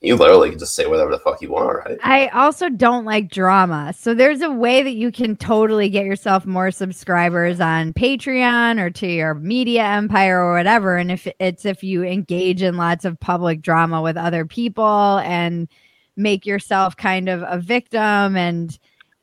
you 0.00 0.16
literally 0.16 0.50
can 0.50 0.58
just 0.58 0.74
say 0.74 0.86
whatever 0.86 1.10
the 1.10 1.18
fuck 1.18 1.40
you 1.42 1.50
want, 1.50 1.76
right? 1.76 1.98
I 2.02 2.28
also 2.28 2.68
don't 2.68 3.04
like 3.04 3.30
drama. 3.30 3.94
So 3.96 4.14
there's 4.14 4.40
a 4.40 4.50
way 4.50 4.82
that 4.82 4.94
you 4.94 5.12
can 5.12 5.36
totally 5.36 5.88
get 5.88 6.06
yourself 6.06 6.44
more 6.44 6.70
subscribers 6.70 7.60
on 7.60 7.92
Patreon 7.92 8.80
or 8.80 8.90
to 8.90 9.06
your 9.06 9.34
media 9.34 9.84
empire 9.84 10.42
or 10.42 10.54
whatever. 10.54 10.96
And 10.96 11.12
if 11.12 11.28
it's 11.38 11.64
if 11.64 11.84
you 11.84 12.02
engage 12.02 12.62
in 12.62 12.76
lots 12.76 13.04
of 13.04 13.20
public 13.20 13.62
drama 13.62 14.02
with 14.02 14.16
other 14.16 14.44
people 14.46 15.18
and 15.18 15.68
make 16.16 16.44
yourself 16.46 16.96
kind 16.96 17.28
of 17.28 17.42
a 17.46 17.58
victim 17.58 18.36
and 18.36 18.78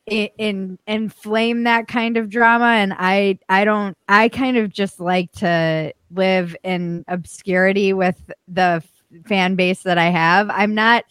in, 0.06 0.78
inflame 0.86 1.62
that 1.64 1.86
kind 1.88 2.16
of 2.16 2.28
drama. 2.30 2.66
And 2.66 2.94
i 2.98 3.38
i 3.48 3.64
don't 3.64 3.96
i 4.08 4.28
kind 4.28 4.56
of 4.56 4.70
just 4.70 4.98
like 5.00 5.30
to 5.32 5.92
live 6.10 6.56
in 6.64 7.04
obscurity 7.08 7.92
with 7.92 8.30
the 8.48 8.82
fan 9.26 9.54
base 9.54 9.82
that 9.82 9.98
i 9.98 10.08
have. 10.10 10.50
I'm 10.50 10.74
not 10.74 11.04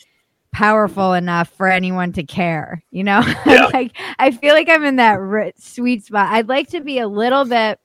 powerful 0.51 1.13
enough 1.13 1.47
for 1.49 1.67
anyone 1.67 2.11
to 2.13 2.23
care 2.23 2.83
you 2.91 3.03
know? 3.03 3.21
Yeah. 3.45 3.67
like 3.71 3.95
i 4.17 4.31
feel 4.31 4.53
like 4.55 4.67
i'm 4.67 4.83
in 4.83 4.95
that 4.97 5.19
r- 5.19 5.51
sweet 5.57 6.03
spot. 6.05 6.29
I'd 6.33 6.49
like 6.49 6.67
to 6.69 6.81
be 6.81 6.99
a 6.99 7.07
little 7.07 7.45
bit 7.45 7.79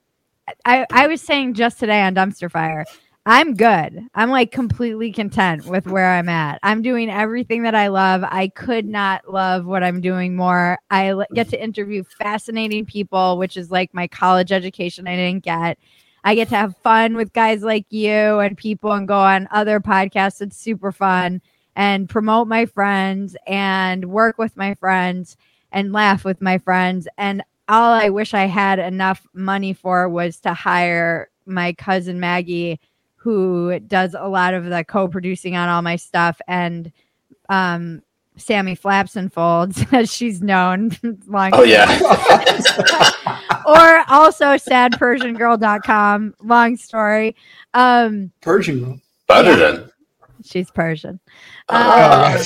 i 0.65 0.85
i 0.91 1.07
was 1.07 1.21
saying 1.21 1.53
just 1.53 1.79
today 1.79 2.01
on 2.01 2.15
dumpster 2.15 2.51
fire 2.51 2.85
I'm 3.27 3.55
good. 3.55 4.07
I'm 4.13 4.29
like 4.29 4.51
completely 4.51 5.11
content 5.11 5.65
with 5.65 5.87
where 5.87 6.11
I'm 6.11 6.29
at. 6.29 6.59
I'm 6.61 6.83
doing 6.83 7.09
everything 7.09 7.63
that 7.63 7.73
I 7.73 7.87
love. 7.87 8.23
I 8.23 8.49
could 8.49 8.85
not 8.85 9.31
love 9.31 9.65
what 9.65 9.83
I'm 9.83 9.99
doing 9.99 10.35
more. 10.35 10.77
I 10.91 11.15
get 11.33 11.49
to 11.49 11.61
interview 11.63 12.03
fascinating 12.03 12.85
people, 12.85 13.39
which 13.39 13.57
is 13.57 13.71
like 13.71 13.91
my 13.95 14.07
college 14.07 14.51
education 14.51 15.07
I 15.07 15.15
didn't 15.15 15.43
get. 15.43 15.79
I 16.23 16.35
get 16.35 16.49
to 16.49 16.55
have 16.55 16.77
fun 16.77 17.15
with 17.15 17.33
guys 17.33 17.63
like 17.63 17.87
you 17.89 18.11
and 18.11 18.55
people 18.55 18.91
and 18.91 19.07
go 19.07 19.17
on 19.17 19.47
other 19.49 19.79
podcasts. 19.79 20.41
It's 20.41 20.57
super 20.57 20.91
fun 20.91 21.41
and 21.75 22.07
promote 22.07 22.47
my 22.47 22.67
friends 22.67 23.35
and 23.47 24.05
work 24.05 24.37
with 24.37 24.55
my 24.55 24.75
friends 24.75 25.35
and 25.71 25.91
laugh 25.91 26.25
with 26.25 26.41
my 26.41 26.59
friends. 26.59 27.07
And 27.17 27.43
all 27.67 27.91
I 27.91 28.09
wish 28.09 28.35
I 28.35 28.45
had 28.45 28.77
enough 28.77 29.25
money 29.33 29.73
for 29.73 30.07
was 30.09 30.39
to 30.41 30.53
hire 30.53 31.31
my 31.47 31.73
cousin 31.73 32.19
Maggie 32.19 32.79
who 33.25 33.79
does 33.79 34.15
a 34.17 34.29
lot 34.29 34.53
of 34.53 34.65
the 34.65 34.83
co-producing 34.83 35.55
on 35.55 35.67
all 35.67 35.81
my 35.81 35.95
stuff 35.95 36.39
and 36.47 36.91
um 37.49 38.03
Sammy 38.37 38.75
Flaps 38.75 39.15
and 39.15 39.33
Folds, 39.33 39.83
as 39.91 40.13
she's 40.13 40.41
known. 40.41 40.91
long 41.27 41.51
oh, 41.53 41.63
yeah. 41.63 41.87
or 43.65 44.03
also 44.13 44.55
sadpersiangirl.com. 44.55 46.35
Long 46.43 46.77
story. 46.77 47.35
Um, 47.73 48.31
Persian 48.41 48.83
girl. 48.83 48.99
Better 49.27 49.51
yeah. 49.51 49.71
than. 49.71 49.91
She's 50.45 50.71
Persian. 50.71 51.19
Uh, 51.67 52.43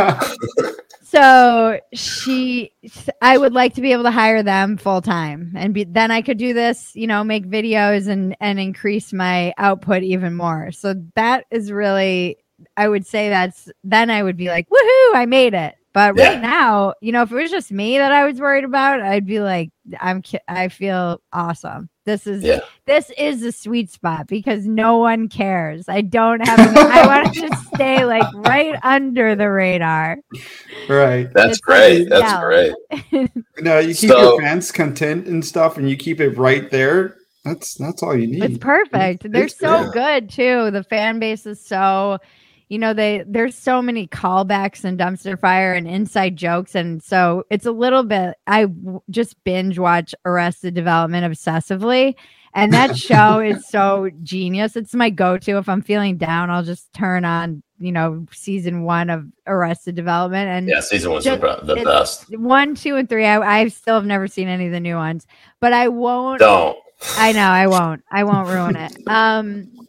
um, 0.00 0.36
so 1.12 1.78
she 1.92 2.72
i 3.20 3.36
would 3.36 3.52
like 3.52 3.74
to 3.74 3.82
be 3.82 3.92
able 3.92 4.02
to 4.02 4.10
hire 4.10 4.42
them 4.42 4.78
full 4.78 5.02
time 5.02 5.52
and 5.54 5.74
be, 5.74 5.84
then 5.84 6.10
i 6.10 6.22
could 6.22 6.38
do 6.38 6.54
this 6.54 6.92
you 6.94 7.06
know 7.06 7.22
make 7.22 7.46
videos 7.46 8.08
and 8.08 8.34
and 8.40 8.58
increase 8.58 9.12
my 9.12 9.52
output 9.58 10.02
even 10.02 10.34
more 10.34 10.72
so 10.72 10.94
that 11.14 11.44
is 11.50 11.70
really 11.70 12.38
i 12.78 12.88
would 12.88 13.06
say 13.06 13.28
that's 13.28 13.68
then 13.84 14.08
i 14.08 14.22
would 14.22 14.38
be 14.38 14.48
like 14.48 14.66
woohoo 14.70 15.14
i 15.14 15.26
made 15.26 15.52
it 15.52 15.74
but 15.92 16.16
right 16.16 16.34
yeah. 16.34 16.40
now 16.40 16.94
you 17.02 17.12
know 17.12 17.22
if 17.22 17.30
it 17.30 17.36
was 17.36 17.50
just 17.50 17.70
me 17.70 17.98
that 17.98 18.12
i 18.12 18.24
was 18.24 18.40
worried 18.40 18.64
about 18.64 19.02
i'd 19.02 19.26
be 19.26 19.40
like 19.40 19.68
i'm 20.00 20.22
i 20.48 20.68
feel 20.68 21.20
awesome 21.30 21.90
this 22.04 22.26
is 22.26 22.42
yeah. 22.42 22.60
this 22.84 23.12
is 23.16 23.42
a 23.42 23.52
sweet 23.52 23.90
spot 23.90 24.26
because 24.26 24.66
no 24.66 24.98
one 24.98 25.28
cares. 25.28 25.88
I 25.88 26.00
don't 26.00 26.40
have. 26.40 26.58
I 26.76 27.06
want 27.06 27.32
to 27.32 27.40
just 27.48 27.66
stay 27.68 28.04
like 28.04 28.26
right 28.34 28.76
under 28.82 29.36
the 29.36 29.48
radar. 29.50 30.18
Right. 30.88 31.32
That's 31.32 31.52
it's 31.52 31.60
great. 31.60 32.00
Like, 32.00 32.08
That's 32.08 32.32
yeah. 32.32 32.72
great. 33.10 33.30
no, 33.60 33.78
you 33.78 33.94
keep 33.94 34.10
so, 34.10 34.20
your 34.20 34.40
fans 34.40 34.72
content 34.72 35.26
and 35.26 35.44
stuff, 35.44 35.78
and 35.78 35.88
you 35.88 35.96
keep 35.96 36.20
it 36.20 36.36
right 36.36 36.70
there. 36.70 37.16
That's 37.44 37.74
that's 37.74 38.02
all 38.02 38.16
you 38.16 38.26
need. 38.26 38.42
It's 38.42 38.58
perfect. 38.58 39.24
It's, 39.24 39.32
They're 39.32 39.44
it's 39.44 39.58
so 39.58 39.90
good 39.90 40.28
too. 40.28 40.70
The 40.70 40.84
fan 40.84 41.20
base 41.20 41.46
is 41.46 41.64
so 41.64 42.18
you 42.72 42.78
know 42.78 42.94
they 42.94 43.22
there's 43.26 43.54
so 43.54 43.82
many 43.82 44.08
callbacks 44.08 44.82
and 44.82 44.98
dumpster 44.98 45.38
fire 45.38 45.74
and 45.74 45.86
inside 45.86 46.36
jokes. 46.36 46.74
And 46.74 47.02
so 47.02 47.44
it's 47.50 47.66
a 47.66 47.70
little 47.70 48.02
bit 48.02 48.34
i 48.46 48.62
w- 48.62 49.02
just 49.10 49.36
binge 49.44 49.78
watch 49.78 50.14
arrested 50.24 50.72
development 50.72 51.30
obsessively. 51.30 52.14
And 52.54 52.72
that 52.72 52.96
show 53.08 53.40
is 53.40 53.68
so 53.68 54.08
genius. 54.22 54.74
It's 54.74 54.94
my 54.94 55.10
go-to. 55.10 55.58
If 55.58 55.68
i'm 55.68 55.82
feeling 55.82 56.16
down 56.16 56.48
i'll 56.48 56.62
just 56.62 56.90
turn 56.94 57.26
on 57.26 57.62
you 57.78 57.92
know 57.92 58.26
season 58.32 58.84
one 58.84 59.10
of 59.10 59.26
arrested 59.46 59.94
development. 59.94 60.48
And 60.48 60.66
yeah 60.66 60.80
season 60.80 61.12
one's 61.12 61.24
just, 61.24 61.42
the 61.42 61.82
best. 61.84 62.38
one 62.38 62.74
two 62.74 62.96
and 62.96 63.06
three. 63.06 63.26
I, 63.26 63.60
I 63.64 63.68
still 63.68 63.96
have 63.96 64.06
never 64.06 64.26
seen 64.26 64.48
any 64.48 64.64
of 64.64 64.72
the 64.72 64.80
new 64.80 64.96
ones 64.96 65.26
but 65.60 65.74
i 65.74 65.88
won't 65.88 66.38
don't. 66.40 66.78
I 67.18 67.32
know 67.32 67.50
i 67.50 67.66
won't. 67.66 68.02
I 68.10 68.24
won't 68.24 68.48
ruin 68.48 68.76
it. 68.76 68.96
Um 69.06 69.81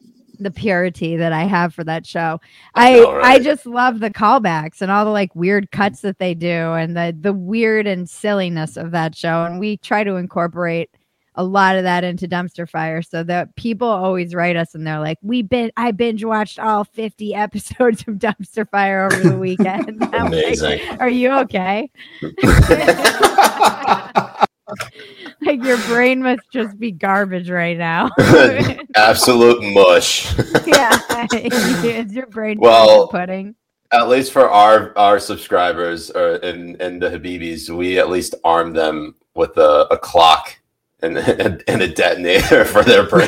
the 0.44 0.52
purity 0.52 1.16
that 1.18 1.34
I 1.34 1.44
have 1.44 1.74
for 1.74 1.84
that 1.84 2.06
show. 2.06 2.40
I 2.76 3.02
right. 3.02 3.24
I 3.24 3.40
just 3.40 3.66
love 3.66 4.00
the 4.00 4.10
callbacks 4.10 4.82
and 4.82 4.92
all 4.92 5.06
the 5.06 5.12
like 5.12 5.36
weird 5.36 5.72
cuts 5.72 6.02
that 6.02 6.20
they 6.20 6.34
do 6.34 6.74
and 6.74 6.96
the 6.96 7.16
the 7.20 7.34
weird 7.34 7.88
and 7.88 8.10
silliness 8.10 8.78
of 8.78 8.92
that 8.92 9.16
show. 9.16 9.46
And 9.46 9.60
we 9.60 9.78
try 9.78 10.04
to 10.04 10.16
incorporate 10.16 10.90
a 11.36 11.44
lot 11.44 11.76
of 11.76 11.84
that 11.84 12.04
into 12.04 12.28
dumpster 12.28 12.70
fire 12.70 13.02
so 13.02 13.24
that 13.24 13.56
people 13.56 13.88
always 13.88 14.36
write 14.36 14.56
us 14.56 14.76
and 14.76 14.86
they're 14.86 15.00
like 15.00 15.18
we 15.22 15.42
been 15.42 15.72
i 15.78 15.92
binge 15.92 16.24
watched 16.24 16.60
all 16.60 16.84
50 16.84 17.34
episodes 17.36 18.02
of 18.08 18.16
dumpster 18.16 18.70
fire 18.70 19.06
over 19.06 19.30
the 19.30 19.38
weekend 19.38 20.02
amazing 20.14 20.88
like, 20.88 21.02
are 21.02 21.10
you 21.10 21.32
okay 21.32 21.90
like 25.42 25.64
your 25.64 25.78
brain 25.86 26.22
must 26.22 26.42
just 26.52 26.80
be 26.80 26.92
garbage 26.92 27.50
right 27.50 27.78
now. 27.78 28.10
Absolute 28.96 29.62
mush. 29.74 30.38
yeah, 30.66 31.00
it's 31.32 32.14
your 32.14 32.28
brain 32.28 32.60
well, 32.60 33.08
pudding. 33.08 33.56
At 33.92 34.10
least 34.10 34.32
for 34.32 34.50
our 34.50 34.98
our 34.98 35.20
subscribers 35.20 36.10
or 36.12 36.36
in 36.38 36.76
in 36.82 37.00
the 37.00 37.10
Habibis, 37.10 37.70
we 37.70 38.00
at 38.00 38.10
least 38.10 38.36
arm 38.44 38.74
them 38.74 39.16
with 39.36 39.58
a, 39.58 39.88
a 39.92 39.98
clock 39.98 40.58
and, 41.02 41.18
and, 41.18 41.64
and 41.68 41.82
a 41.82 41.88
detonator 41.88 42.66
for 42.66 42.84
their 42.84 43.06
brain. 43.08 43.28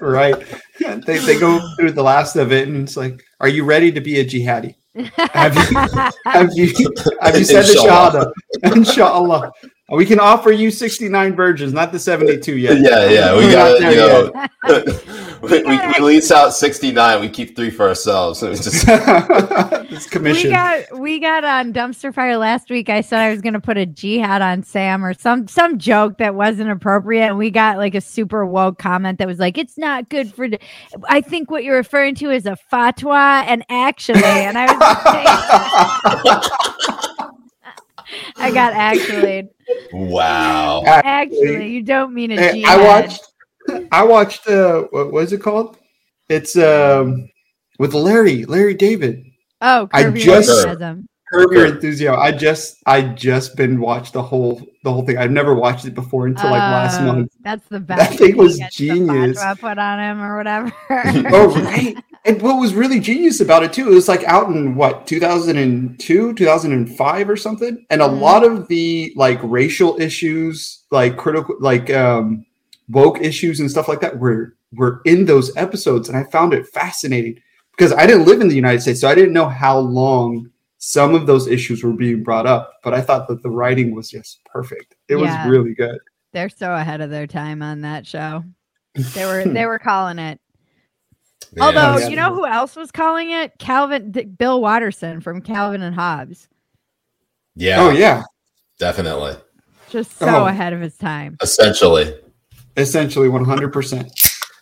right. 0.00 0.34
Yeah, 0.80 0.96
They, 0.96 1.18
they 1.18 1.38
go 1.38 1.60
through 1.76 1.92
the 1.92 2.02
last 2.02 2.36
of 2.36 2.52
it 2.52 2.66
and 2.66 2.76
it's 2.76 2.96
like, 2.96 3.22
are 3.40 3.48
you 3.48 3.64
ready 3.64 3.92
to 3.92 4.00
be 4.00 4.20
a 4.20 4.24
jihadi? 4.24 4.74
Have 5.32 5.54
you 5.54 5.76
have 6.24 6.50
you 6.54 6.92
have 7.20 7.38
you 7.38 7.44
said 7.44 7.64
the 7.64 7.78
shahada? 7.80 8.32
Inshallah. 8.74 9.52
We 9.90 10.06
can 10.06 10.20
offer 10.20 10.52
you 10.52 10.70
69 10.70 11.34
virgins, 11.34 11.72
not 11.72 11.90
the 11.90 11.98
72 11.98 12.56
yet. 12.56 12.78
Yeah, 12.78 13.08
yeah. 13.08 13.36
We 13.36 13.50
got 13.50 13.80
you 13.80 13.96
know, 13.96 14.30
we, 15.42 15.62
we, 15.64 15.86
we, 15.86 15.98
lease 15.98 16.30
out 16.30 16.54
69. 16.54 17.20
We 17.20 17.28
keep 17.28 17.56
three 17.56 17.70
for 17.70 17.88
ourselves. 17.88 18.40
It's 18.50 18.64
just 18.64 18.84
it's 18.88 20.06
commission. 20.06 20.50
We 20.50 20.54
got 20.54 20.98
we 20.98 21.18
got 21.18 21.44
on 21.44 21.72
dumpster 21.72 22.14
fire 22.14 22.36
last 22.36 22.70
week. 22.70 22.88
I 22.88 23.00
said 23.00 23.20
I 23.20 23.30
was 23.30 23.40
gonna 23.40 23.60
put 23.60 23.76
a 23.78 23.86
jihad 23.86 24.42
on 24.42 24.62
Sam 24.62 25.04
or 25.04 25.12
some 25.14 25.48
some 25.48 25.78
joke 25.78 26.18
that 26.18 26.34
wasn't 26.36 26.70
appropriate, 26.70 27.26
and 27.26 27.38
we 27.38 27.50
got 27.50 27.76
like 27.76 27.94
a 27.96 28.00
super 28.00 28.46
woke 28.46 28.78
comment 28.78 29.18
that 29.18 29.26
was 29.26 29.38
like, 29.38 29.58
"It's 29.58 29.76
not 29.76 30.08
good 30.08 30.32
for." 30.32 30.48
I 31.08 31.20
think 31.20 31.50
what 31.50 31.64
you're 31.64 31.76
referring 31.76 32.14
to 32.16 32.30
is 32.30 32.46
a 32.46 32.56
fatwa, 32.72 33.44
and 33.46 33.64
actually, 33.68 34.22
and 34.24 34.56
I 34.58 34.66
was. 37.16 37.26
I 38.36 38.50
got 38.50 38.72
actually. 38.72 39.48
Wow. 39.92 40.82
Actually, 40.84 41.68
you 41.68 41.82
don't 41.82 42.14
mean 42.14 42.32
a 42.32 42.52
G. 42.52 42.64
I 42.64 42.76
watched. 42.76 43.26
I 43.92 44.02
watched. 44.02 44.46
Uh, 44.46 44.82
what 44.90 45.12
was 45.12 45.32
it 45.32 45.38
called? 45.38 45.76
It's 46.28 46.56
um 46.56 47.28
with 47.78 47.94
Larry, 47.94 48.44
Larry 48.44 48.74
David. 48.74 49.24
Oh, 49.60 49.88
I 49.92 50.10
just 50.10 50.50
Curb 51.32 51.52
Your 51.52 51.66
Enthusiasm. 51.66 52.20
I 52.20 52.32
just, 52.32 52.78
I 52.86 53.02
just 53.02 53.56
been 53.56 53.80
watched 53.80 54.14
the 54.14 54.22
whole, 54.22 54.60
the 54.82 54.92
whole 54.92 55.06
thing. 55.06 55.16
I've 55.16 55.30
never 55.30 55.54
watched 55.54 55.84
it 55.84 55.94
before 55.94 56.26
until 56.26 56.50
like 56.50 56.58
last 56.58 57.00
oh, 57.00 57.04
month. 57.04 57.32
That's 57.40 57.66
the 57.68 57.78
best. 57.78 58.10
That 58.10 58.18
thing 58.18 58.36
was 58.36 58.58
genius. 58.72 59.38
I 59.38 59.54
put 59.54 59.78
on 59.78 60.00
him 60.00 60.20
or 60.20 60.36
whatever. 60.36 60.72
oh 60.90 61.62
right. 61.64 61.96
And 62.24 62.42
what 62.42 62.60
was 62.60 62.74
really 62.74 63.00
genius 63.00 63.40
about 63.40 63.62
it 63.62 63.72
too, 63.72 63.90
it 63.90 63.94
was 63.94 64.08
like 64.08 64.24
out 64.24 64.48
in 64.50 64.74
what 64.74 65.06
2002, 65.06 66.34
2005 66.34 67.30
or 67.30 67.36
something, 67.36 67.86
and 67.88 68.02
a 68.02 68.08
mm. 68.08 68.20
lot 68.20 68.44
of 68.44 68.68
the 68.68 69.12
like 69.16 69.38
racial 69.42 69.98
issues, 70.00 70.84
like 70.90 71.16
critical, 71.16 71.56
like 71.60 71.90
um, 71.90 72.44
woke 72.90 73.22
issues 73.22 73.60
and 73.60 73.70
stuff 73.70 73.88
like 73.88 74.00
that, 74.00 74.18
were 74.18 74.54
were 74.72 75.00
in 75.06 75.24
those 75.24 75.56
episodes, 75.56 76.08
and 76.08 76.18
I 76.18 76.24
found 76.24 76.52
it 76.52 76.66
fascinating 76.66 77.40
because 77.70 77.92
I 77.92 78.06
didn't 78.06 78.26
live 78.26 78.42
in 78.42 78.48
the 78.48 78.54
United 78.54 78.82
States, 78.82 79.00
so 79.00 79.08
I 79.08 79.14
didn't 79.14 79.32
know 79.32 79.48
how 79.48 79.78
long 79.78 80.50
some 80.76 81.14
of 81.14 81.26
those 81.26 81.46
issues 81.46 81.82
were 81.82 81.92
being 81.92 82.22
brought 82.22 82.46
up. 82.46 82.80
But 82.82 82.94
I 82.94 83.00
thought 83.00 83.28
that 83.28 83.42
the 83.42 83.50
writing 83.50 83.94
was 83.94 84.10
just 84.10 84.40
perfect. 84.44 84.96
It 85.08 85.16
yeah. 85.16 85.44
was 85.44 85.50
really 85.50 85.74
good. 85.74 85.98
They're 86.32 86.48
so 86.48 86.74
ahead 86.74 87.00
of 87.00 87.10
their 87.10 87.26
time 87.26 87.62
on 87.62 87.80
that 87.82 88.06
show. 88.06 88.44
They 88.94 89.24
were 89.24 89.44
they 89.52 89.66
were 89.66 89.78
calling 89.78 90.18
it. 90.18 90.39
Yeah. 91.52 91.64
Although, 91.64 92.08
you 92.08 92.16
know 92.16 92.34
who 92.34 92.46
else 92.46 92.76
was 92.76 92.90
calling 92.90 93.30
it? 93.30 93.58
Calvin 93.58 94.12
Bill 94.38 94.60
Watterson 94.60 95.20
from 95.20 95.40
Calvin 95.40 95.82
and 95.82 95.94
Hobbes. 95.94 96.48
Yeah. 97.56 97.80
Oh 97.80 97.90
yeah. 97.90 98.22
Definitely. 98.78 99.36
Just 99.90 100.16
so 100.16 100.26
oh. 100.26 100.46
ahead 100.46 100.72
of 100.72 100.80
his 100.80 100.96
time. 100.96 101.36
Essentially. 101.42 102.14
Essentially 102.76 103.28
100%. 103.28 104.10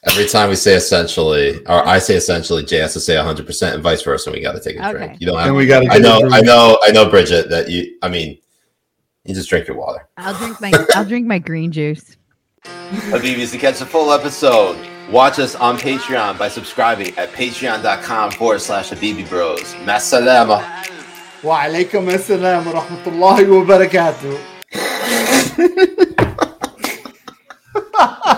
Every 0.09 0.27
time 0.27 0.49
we 0.49 0.57
say 0.57 0.75
essentially, 0.75 1.59
or 1.67 1.87
I 1.87 1.99
say 1.99 2.15
essentially, 2.15 2.65
Jay 2.65 2.79
has 2.79 2.95
to 2.95 3.01
say 3.01 3.17
100 3.17 3.45
percent 3.47 3.75
and 3.75 3.83
vice 3.83 4.01
versa. 4.03 4.31
We 4.31 4.41
got 4.41 4.53
to 4.53 4.61
take 4.61 4.77
a 4.77 4.89
okay. 4.89 4.93
drink. 4.93 5.21
You 5.21 5.27
don't 5.27 5.39
have. 5.39 5.49
And 5.49 5.57
we 5.57 5.67
got 5.67 5.81
to. 5.81 5.91
I 5.91 5.99
know. 5.99 6.21
I 6.31 6.41
know. 6.41 6.79
I 6.83 6.93
know, 6.93 7.11
Bridget. 7.11 7.51
That 7.51 7.69
you. 7.69 7.99
I 8.03 8.09
mean, 8.09 8.39
you 9.25 9.35
just 9.35 9.51
drink 9.51 9.67
your 9.67 9.77
water. 9.77 10.09
I'll 10.17 10.39
drink 10.39 10.61
my. 10.61 10.73
I'll 10.95 11.05
drink 11.05 11.27
my 11.27 11.39
green 11.39 11.73
juice. 11.73 12.17
Habibis, 12.65 13.51
to 13.53 13.59
catch 13.59 13.81
the 13.81 13.87
full 13.87 14.13
episode, 14.13 14.77
watch 15.11 15.39
us 15.39 15.55
on 15.55 15.77
Patreon 15.77 16.39
by 16.39 16.49
subscribing 16.49 17.17
at 17.19 17.31
patreon.com 17.33 18.33
forward 18.33 18.61
slash 18.61 18.91
Habibi 18.91 19.29
Bros. 19.29 19.75
Masalama. 19.85 20.63
Wa 21.43 21.65
alaikum 21.65 22.09
assalam 22.11 22.67
wa 22.67 22.83
rahmatullahi 22.83 23.47
wa 23.49 23.65
barakatuh. 23.65 24.39